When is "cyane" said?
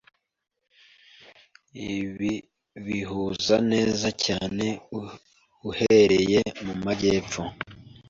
4.25-4.67